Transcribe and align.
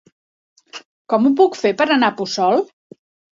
Com 1.13 1.27
ho 1.29 1.33
puc 1.41 1.59
fer 1.59 1.73
per 1.83 1.87
anar 1.97 2.11
a 2.13 2.17
Puçol? 2.23 2.59